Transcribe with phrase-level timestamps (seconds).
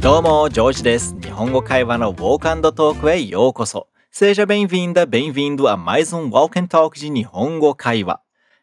[0.00, 1.16] どうも、ジョージです。
[1.20, 3.88] 日本語会話の Walk and Talk へようこそ。
[4.10, 8.20] Seja bem-vinda, bem-vindo a mais um Walk and Talk de Nihongo Kaiwa.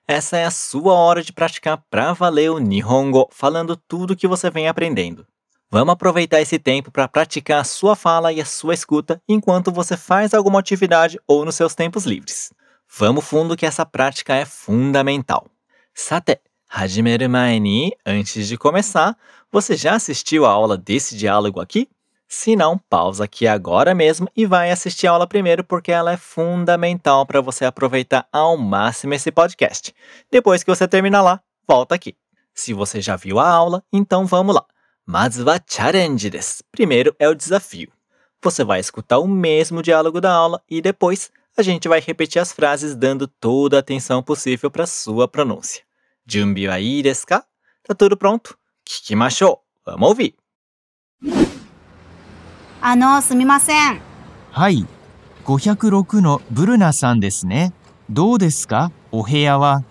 [0.07, 4.49] Essa é a sua hora de praticar pra valer o Nihongo, falando tudo que você
[4.49, 5.27] vem aprendendo.
[5.69, 9.97] Vamos aproveitar esse tempo para praticar a sua fala e a sua escuta enquanto você
[9.97, 12.53] faz alguma atividade ou nos seus tempos livres.
[12.97, 15.47] Vamos fundo que essa prática é fundamental.
[15.93, 19.16] Sate, hajimeru mae ni, antes de começar,
[19.50, 21.88] você já assistiu a aula desse diálogo aqui?
[22.28, 26.16] Se não, pausa aqui agora mesmo e vai assistir a aula primeiro, porque ela é
[26.18, 29.94] fundamental para você aproveitar ao máximo esse podcast.
[30.30, 32.14] Depois que você terminar lá, volta aqui.
[32.54, 34.66] Se você já viu a aula, então vamos lá.
[35.06, 36.30] Mazu wa challenge.
[36.70, 37.90] Primeiro é o desafio.
[38.42, 42.52] Você vai escutar o mesmo diálogo da aula e depois a gente vai repetir as
[42.52, 45.87] frases dando toda a atenção possível para sua pronúncia.
[46.28, 47.46] Junbi wa ii desu ka?
[47.88, 48.54] Tá tudo pronto?
[48.84, 49.60] Kikimashou.
[49.86, 50.34] Vamos ouvir.
[52.82, 54.02] あの、すみません。
[54.50, 54.86] はい。
[55.46, 57.72] 506のブルナさんですね。
[58.10, 58.92] どうですか？
[59.10, 59.84] お部屋は。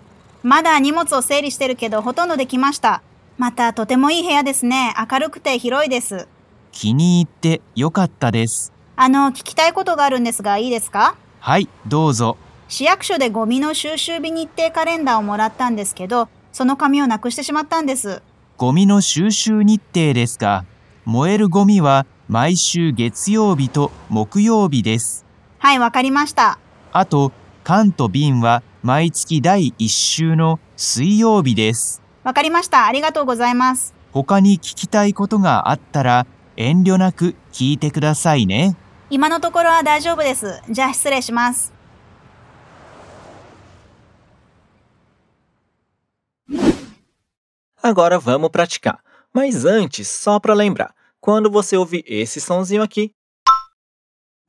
[0.44, 3.02] まだ荷物を整理してるけど、ほとんどできました。
[3.36, 4.94] また、とてもいい部屋ですね。
[5.10, 6.28] 明るくて広いです。
[6.70, 8.72] 気に入ってよかったです。
[8.94, 11.16] あの、聞きたいことがあるんですが、いいですか？
[11.40, 12.36] はい、どうぞ。
[12.68, 18.22] 市役所でゴミの収集日日程カレンダーをもらったんですけど、その紙をなくしてしまったんです。
[18.58, 20.66] ゴミの収集日程ですが、
[21.06, 25.24] 燃えるゴミは毎週月曜日と木曜日です。
[25.58, 26.58] はい、わかりました。
[26.92, 27.32] あと、
[27.64, 32.02] 缶と瓶は毎月第1週の水曜日です。
[32.22, 32.86] わかりました。
[32.86, 33.94] ありがとうございます。
[34.12, 38.76] 他に聞きたいことがあったら遠慮なく聞いてくださいね。
[39.08, 40.60] 今のところは大丈夫です。
[40.68, 41.77] じゃあ失礼します。
[47.82, 49.02] Agora vamos praticar.
[49.32, 53.14] Mas antes, só para lembrar, quando você ouvir esse sonzinho aqui,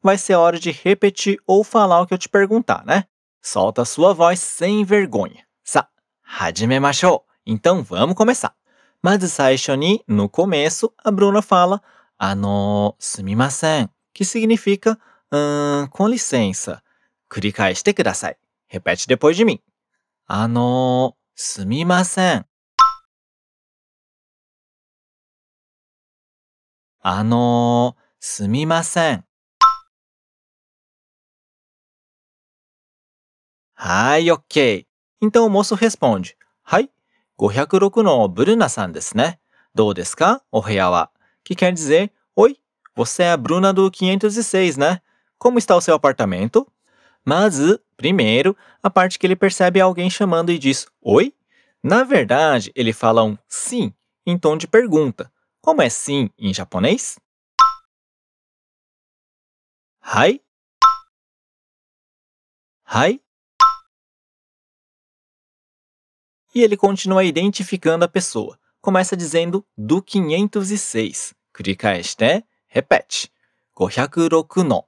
[0.01, 3.05] vai ser hora de repetir ou falar o que eu te perguntar, né?
[3.41, 5.45] Solta a sua voz sem vergonha.
[5.63, 5.87] Sa,
[6.23, 7.25] hajimemashou.
[7.45, 8.55] Então vamos começar.
[9.01, 11.81] Mas saisho ni, no começo, a Bruna fala
[12.19, 14.99] ano sumimasen, que significa
[15.31, 16.81] "Ahn, com licença.
[17.29, 18.35] Kurikaeshite kudasai.
[18.67, 19.59] Repete depois de mim.
[20.27, 22.43] Ano sumimasen.
[27.00, 29.24] あのー、すみません。
[33.74, 36.34] はい、OK。Então o moço responde.
[36.62, 36.90] はい、
[37.38, 39.40] 506のブルナさんですね。
[39.74, 41.10] どうですかお部屋は。
[41.44, 42.56] Que quer dizer, oi,
[42.96, 45.02] você é a Bruna do 506, né?
[45.36, 46.66] Como está o seu apartamento?
[47.24, 47.58] Mas,
[47.96, 51.34] primeiro, a parte que ele percebe alguém chamando e diz oi.
[51.82, 53.92] Na verdade, ele fala um sim
[54.24, 55.30] em tom de pergunta.
[55.61, 57.19] Como é sim em japonês?
[59.99, 60.41] Hai.
[62.83, 63.21] Hai.
[66.55, 68.59] E ele continua identificando a pessoa.
[68.81, 71.35] Começa dizendo do 506.
[71.53, 73.31] Kurikaeshite, repete.
[73.75, 74.87] 506の。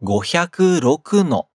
[0.00, 1.53] 506の。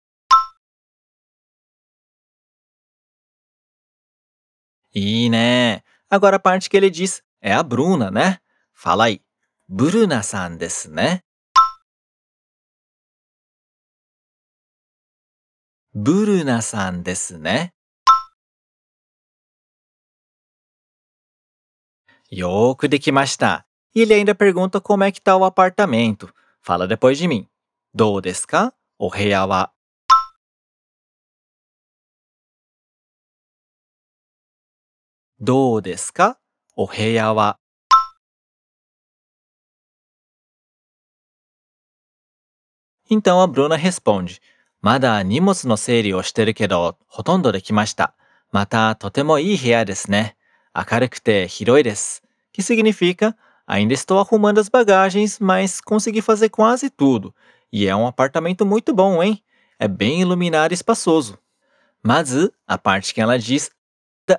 [4.93, 5.83] いいね。
[6.09, 8.39] Agora a parte que ele diz é a Bruna, né?
[8.73, 9.21] Fala aí.
[9.69, 11.23] Bruna さんですね。
[15.95, 17.71] ブルナさんですね。
[22.31, 23.67] よーくできました。
[23.93, 26.33] E ele ainda pergunta como é que tá o apartamento.
[26.63, 27.45] Fala depois de mim.
[27.93, 29.71] どうですかお部屋は。
[35.39, 36.39] どうですか
[36.75, 37.59] お部屋は。
[43.09, 44.39] Então a Bruna responde:
[44.81, 48.13] まだ荷物の整理をしてるけど、ほとんどできました。
[48.51, 50.35] また、とてもいい部屋ですね。
[50.75, 52.23] 明るくて広いです。
[52.53, 53.35] Que significa:
[53.67, 57.33] ainda estou arrumando as bagagens, mas consegui fazer quase tudo.
[57.71, 59.43] E é um apartamento muito bom, hein?
[59.79, 61.37] É bem iluminado e espaçoso.
[62.01, 62.33] Mas
[62.67, 63.71] a parte que ela diz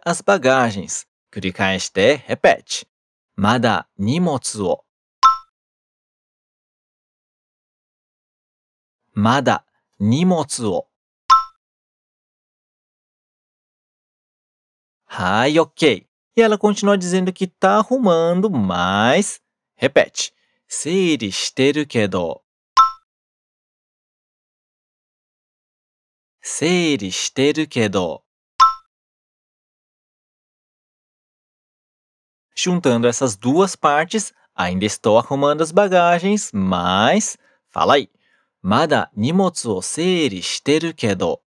[0.06, 1.07] as bagagens.
[1.31, 2.88] 繰り返して repete.
[3.36, 4.83] まだ荷物を。
[9.13, 9.65] まだ
[10.00, 10.88] 荷物を。
[15.06, 16.06] はい、ok.
[16.35, 19.42] E ela continua dizendo que tá arrumando, mas.
[19.75, 20.33] Repete.
[20.68, 22.44] 整理してるけど。
[26.42, 28.24] 整理してるけど。
[32.61, 37.38] Juntando essas duas partes, ainda estou arrumando as bagagens, mas.
[37.69, 38.11] Fala aí!
[38.61, 41.39] Mada nimotsu o seiri shiteru kedo.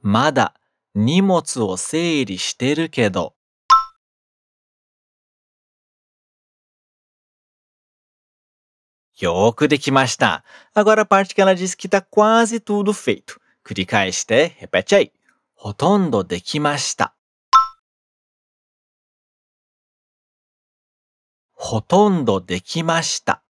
[0.00, 0.54] Mada
[0.94, 3.34] nimotsu o seiri shiteru kedo.
[9.20, 9.64] Yoku.
[10.72, 13.40] Agora a parte que ela disse que está quase tudo feito.
[13.64, 15.12] 繰り返して、へぺちゃい。
[15.54, 17.14] ほとんどできました。
[21.54, 23.42] ほとんどできました。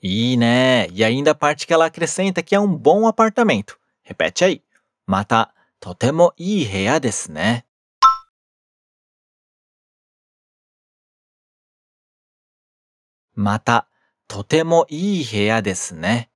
[0.00, 0.88] いいね。
[0.92, 2.78] いや、ainda parte que ela acrescenta que é um。
[4.04, 4.62] へぺちゃい。
[5.06, 7.66] また、とてもいい部屋ですね。
[13.34, 13.88] また、
[14.28, 16.30] とてもいい部屋ですね。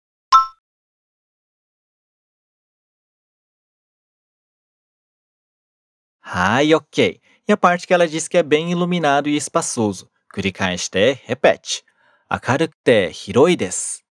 [6.20, 7.20] はい、ok.
[7.48, 10.08] E a parte que ela diz que é bem iluminado e espaçoso.
[10.32, 11.84] 繰り返して、repete.
[12.30, 14.04] 明るくて広いです。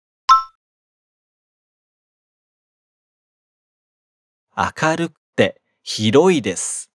[4.57, 6.91] 明るくて広いです。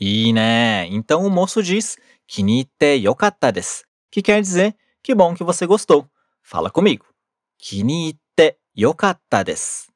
[0.00, 0.86] いい né?
[0.88, 1.96] Então o moço diz:
[2.26, 3.84] Kinite yokata desu.
[4.10, 6.08] Que quer dizer que bom que você gostou.
[6.42, 7.06] Fala comigo.
[7.58, 9.92] Kinite yokata desu.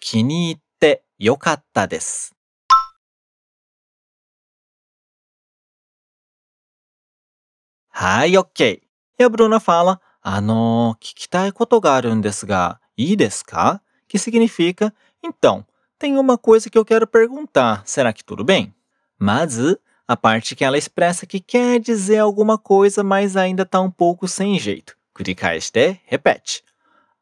[0.00, 2.34] Kinite yokata desu.
[7.90, 8.82] Hai, ok.
[9.18, 14.92] E a Bruna fala: Ah, não, 聞きたいことがあるんですが、いいですか que significa
[15.22, 15.66] então,
[15.98, 18.74] tem uma coisa que eu quero perguntar, será que tudo bem?
[19.18, 19.76] Mas eh,
[20.06, 24.28] a parte que ela expressa que quer dizer alguma coisa, mas ainda está um pouco
[24.28, 24.96] sem jeito.
[25.14, 26.62] Kurikaeshite, repete.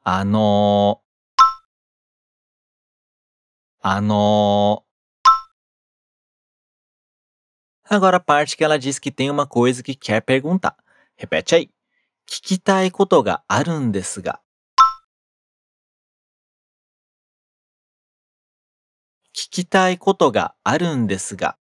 [0.04, 1.00] Ano.
[3.82, 4.82] Ano.
[7.88, 10.76] Agora a parte que ela diz que tem uma coisa que quer perguntar.
[11.16, 11.70] Repete aí.
[12.26, 14.43] Kikitai tá koto ga arun desu ga.
[19.34, 21.58] 聞きたいことがあるんですが。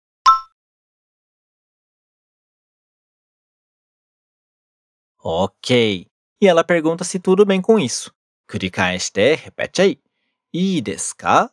[5.23, 6.09] Ok.
[6.41, 8.13] E ela pergunta se tudo bem com isso.
[8.49, 9.99] 繰り返して、repete aí.
[10.53, 11.53] いいですか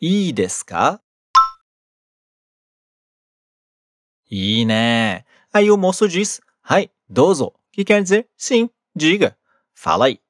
[0.00, 1.00] いいですか
[4.28, 5.24] いいね。
[5.52, 7.54] Aí o moço diz, はい、どうぞ。
[7.72, 9.34] Que quer dizer, sim, diga.
[9.74, 10.20] Fala aí.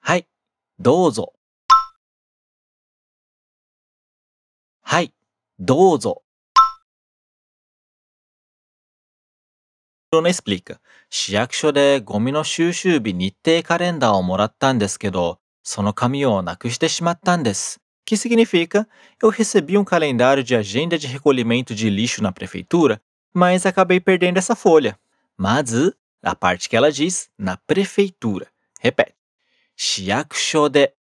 [0.00, 0.28] はい、
[5.59, 6.09] どうぞ。
[6.09, 6.23] はい、どうぞ。
[10.13, 10.79] Bruna explica.
[11.09, 17.79] 市役所でゴミの収集日日程カレンダーをもらったんですけど、その紙をなくしてしまったんです。
[18.05, 18.87] Que significa,
[19.21, 23.01] eu recebi um calendário de agenda de recolhimento de lixo na prefeitura,
[23.33, 24.99] mas acabei perdendo essa folha.
[25.37, 25.71] Mas,
[26.21, 28.47] a parte que ela diz, na prefeitura.
[28.81, 29.15] Repete.
[29.77, 30.95] 市役所で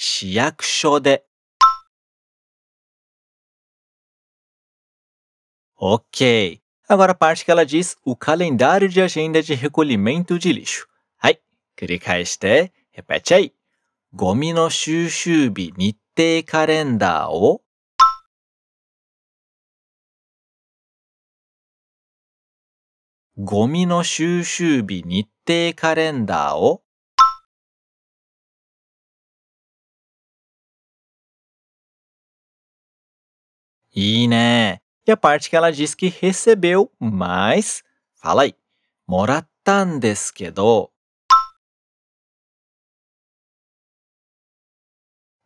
[0.00, 1.26] 市役所で。
[5.74, 6.62] Ok.
[6.88, 10.86] Agora a parte que ela diz o calendário de agenda de recolhimento de lixo.
[11.18, 11.36] Aí,
[11.76, 13.52] clicaste, repete aí.
[14.12, 17.60] Gomi no shushubi nittei kalendar o.
[23.36, 26.87] Gomi no shushubi nittei kalendar o.
[33.97, 34.81] いいね。
[35.05, 37.83] E a parte que ela diz que recebeu, mas.
[38.15, 38.55] Fala aí.
[39.05, 40.91] もらったんですけど。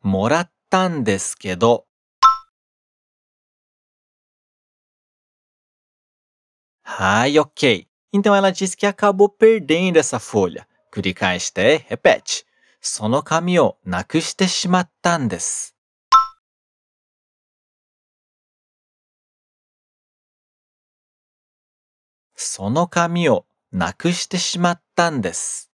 [0.02, 1.86] もらったんですけど。
[6.84, 7.88] はい、ok.
[8.14, 10.68] Então ela diz que acabou perdendo essa folha.
[10.92, 12.46] 繰り返して、repete.
[12.80, 15.71] その紙をなくしてしまったんです。
[22.42, 25.72] その紙をなくしてしまったんです。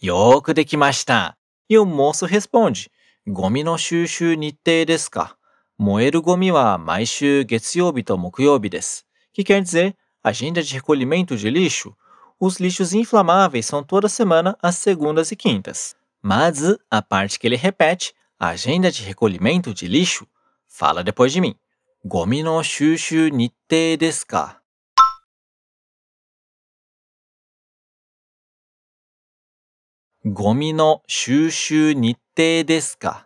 [0.00, 1.36] よーくできました。
[1.68, 2.90] E o moço responde:
[3.26, 5.36] ゴミの収集日程ですか
[5.76, 9.06] 燃えるゴミは毎週月曜日と木曜日です。
[9.34, 11.94] Que quer dizer, agenda de recolhimento de lixo?
[12.40, 15.94] Os lixos inflamáveis são toda semana às segundas e quintas.
[16.22, 20.27] Mas a parte que ele repete, Agenda de recolhimento de lixo?
[20.67, 21.57] Fala depois de mim.
[22.03, 24.61] Gomi no shushu nittei desu ka?
[30.25, 33.25] Gomi no shushu nittei desu ka?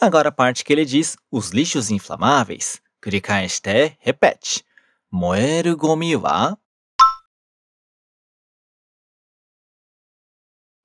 [0.00, 2.80] Agora a parte que ele diz os lixos inflamáveis.
[3.02, 4.64] Clicar em hashtag, repete.
[5.10, 6.56] Moeru gomi wa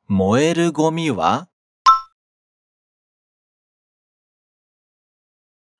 [0.07, 1.49] 燃えるゴミは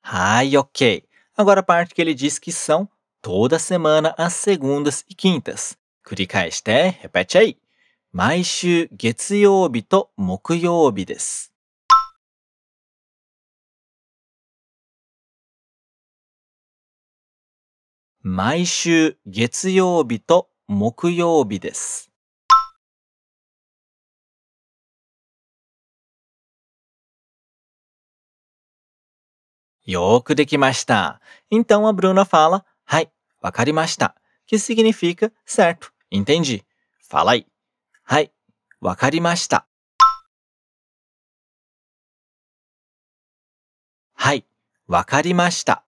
[0.02, 1.06] はい、ok.
[1.38, 2.90] Agora a parte que ele diz que são
[3.22, 5.78] toda semana às segundas e quintas.
[6.04, 7.58] 繰り返して、repete aí.
[8.12, 11.54] 毎週月曜日と木曜日です。
[18.22, 22.07] 毎週月曜日と木曜日です。
[29.87, 31.21] よーくできました。
[31.51, 34.15] Então a Bruna fala, はい、わかりました。
[34.49, 36.65] Que significa, certo, entendi.
[37.11, 37.47] Fala aí.
[38.05, 38.33] はい、
[38.81, 39.67] わかりました。
[44.15, 44.45] はい、
[44.87, 45.85] わかりました。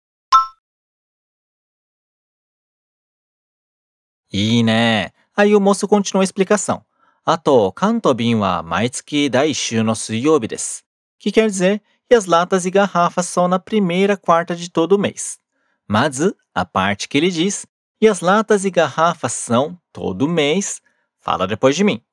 [4.31, 5.15] いいね。
[5.37, 6.83] Aí o moço continua a explicação.
[7.25, 10.85] あと、缶と瓶は毎月第1週の水曜日です。
[11.21, 15.40] Que quer dizer, e as latas e garrafas são na primeira quarta de todo mês.
[15.88, 17.66] Mas uh, a parte que ele diz,
[18.02, 20.82] e as latas e garrafas são todo mês,
[21.20, 22.04] fala depois de mim.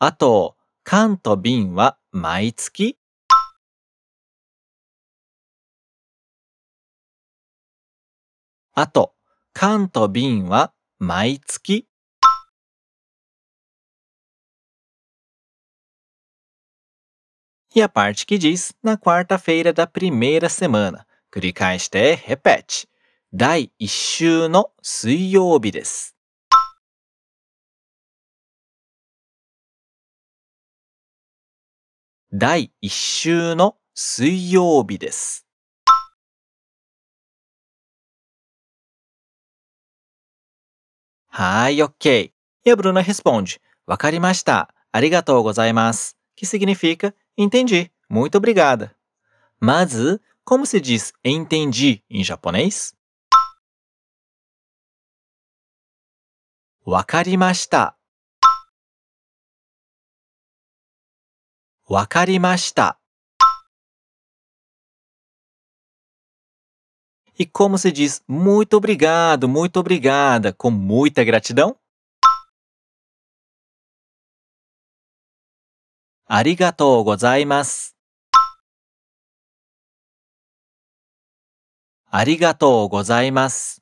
[0.00, 2.98] Ato, kanto bin wa maitsuki.
[8.74, 9.14] Ato,
[9.52, 11.86] kanto bin wa maitsuki.
[17.75, 21.05] E a parte que diz na quarta-feira da primeira semana.
[21.31, 22.87] 繰り返して、repete.
[23.31, 26.15] 第1週の水曜日です。
[32.33, 35.45] 第1週の水曜日です。
[41.27, 42.31] はい、ok.
[42.65, 44.73] E a Bruna responde: わかりました。
[44.91, 46.17] ありがとうございます。
[46.35, 47.90] Que significa Entendi.
[48.08, 48.94] Muito obrigada.
[49.60, 52.94] Mas, eh, como se diz entendi em japonês?
[56.86, 57.96] Wakarimashita.
[61.88, 62.98] Wakarimashita.
[67.36, 71.76] E como se diz muito obrigado, muito obrigada, com muita gratidão?
[76.36, 77.94] ありがとうございます。
[82.10, 83.80] ありがとうございます。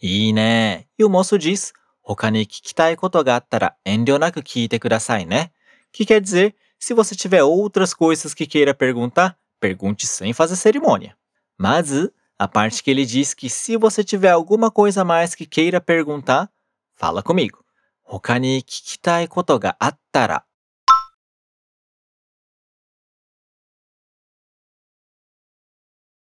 [0.00, 0.88] いいね。
[0.98, 5.52] You moço diz, 他に聞きたいことがあったら遠慮なく聞いてくださいね。
[5.92, 11.16] Que quer dizer, se você tiver outras coisas que queira perguntar, pergunte sem fazer cerimônia.
[11.56, 15.80] Mas a parte que ele diz que se você tiver alguma coisa mais que queira
[15.80, 16.50] perguntar,
[16.94, 17.64] fala comigo.
[18.02, 20.44] 他に聞きたいことがあったら。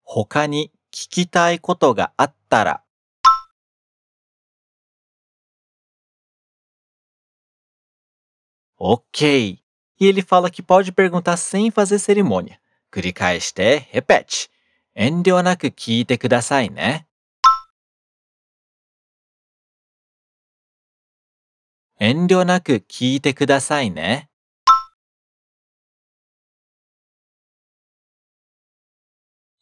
[0.03, 2.83] 他に聞きたいことがあったら。
[8.77, 9.61] Ok.
[9.99, 12.59] E ele fala que pode perguntar sem fazer cerimônia.
[12.91, 14.49] 繰り返して、repete.
[14.95, 17.07] 遠慮なく聞いてくださいね。
[22.03, 24.27] 遠慮なく聞いてくださいね。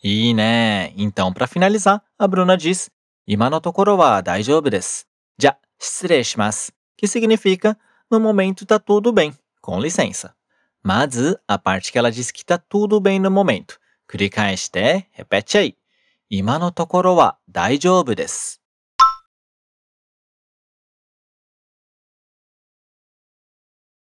[0.01, 0.93] いいね。
[0.95, 2.93] Então, para finalizar, a Bruna diz:
[3.25, 5.09] 今のところは大丈夫です。
[5.37, 6.73] じゃ、失礼します。
[6.97, 7.75] Que significa:
[8.09, 9.33] no momento tá tudo bem.
[9.59, 10.33] Com licença.
[10.81, 13.81] Mas a parte que ela diz que tá tudo bem no momento.
[14.07, 15.77] 繰り返して、repete aí.
[16.29, 18.58] 今のところは大丈夫です。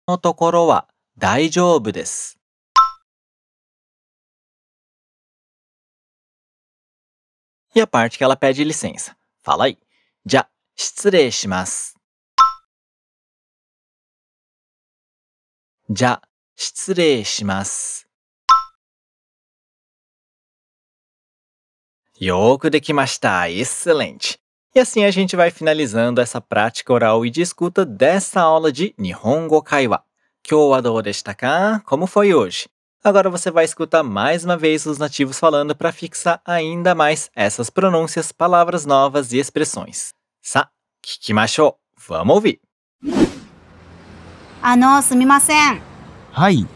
[0.07, 2.38] のところは大丈夫です。
[7.75, 9.15] E a parte que ela pede licença.
[9.41, 9.77] Fala aí.
[10.25, 11.98] じゃ、失礼します。
[15.89, 16.22] じゃ、
[16.55, 18.07] 失礼します。
[22.19, 23.43] よーくできました.
[23.43, 24.42] Excelente!
[24.75, 28.94] E assim a gente vai finalizando essa prática oral e de escuta dessa aula de
[28.98, 30.02] Nihongo Kaiwa.
[30.42, 31.80] Kyou wa dou deshita ka?
[31.84, 32.68] Como foi hoje?
[33.02, 37.70] Agora você vai escutar mais uma vez os nativos falando para fixar ainda mais essas
[37.70, 40.12] pronúncias, palavras novas e expressões.
[40.42, 40.68] Sa,
[41.02, 41.76] kikimashou.
[42.08, 42.60] Vamos ouvir.
[44.60, 45.80] あの、すみません。
[46.32, 46.66] はい。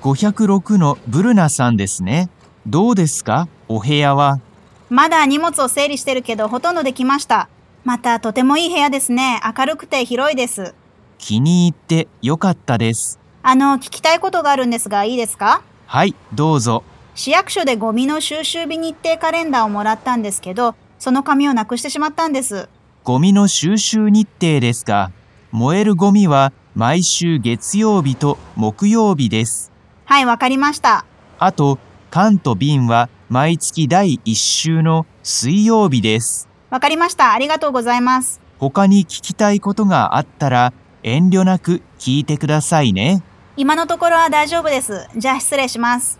[0.00, 2.30] 506のブルナさんですね。
[2.66, 4.40] どうですかお部屋は。
[4.89, 7.47] まだ荷物を整理してるけど、ほとんどできました。
[7.83, 9.39] また、とてもいい部屋ですね。
[9.57, 10.73] 明るくて広いです。
[11.17, 13.19] 気に入ってよかったです。
[13.43, 15.61] あの、聞きたいことがあるんですが、いいですか？
[15.85, 16.83] はい、どうぞ。
[17.15, 22.67] 市役所でゴミの収集日日程カレンダーをもらったんですけど、その紙をなくしてしまったんです。
[23.03, 25.11] ゴミの収集日程ですが、
[25.51, 29.71] 燃えるゴミは毎週月曜日と木曜日です。
[30.05, 31.05] はい、わかりました。
[31.37, 36.49] あと、缶と瓶は毎月第1週の水曜日です。
[36.69, 37.33] わかりました。
[37.33, 38.41] ありがとうございます。
[38.57, 40.73] 他に聞きたいことがあったら
[41.03, 43.23] 遠慮なく聞いてくださいね。
[43.55, 45.07] 今のところは大丈夫です。
[45.15, 46.19] じゃあ失礼します。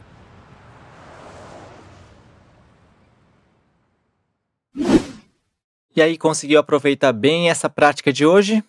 [5.95, 8.63] E aí, conseguiu aproveitar bem essa prática de hoje?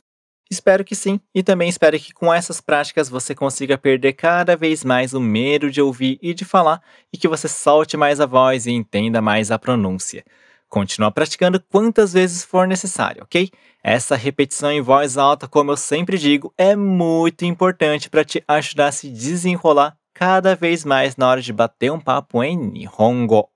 [0.50, 4.82] Espero que sim, e também espero que com essas práticas você consiga perder cada vez
[4.82, 8.66] mais o medo de ouvir e de falar e que você solte mais a voz
[8.66, 10.24] e entenda mais a pronúncia.
[10.68, 13.48] Continua praticando quantas vezes for necessário, ok?
[13.82, 18.88] Essa repetição em voz alta, como eu sempre digo, é muito importante para te ajudar
[18.88, 23.48] a se desenrolar cada vez mais na hora de bater um papo em Nihongo.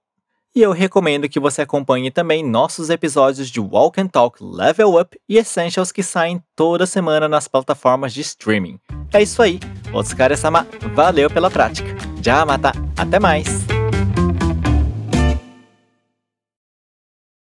[0.56, 5.18] E eu recomendo que você acompanhe também nossos episódios de Walk and Talk Level Up
[5.28, 8.78] e Essentials que saem toda semana nas plataformas de streaming.
[9.12, 9.58] É isso aí,
[9.92, 11.96] Otsukare-sama, valeu pela prática.
[12.22, 13.63] Já mata, até mais!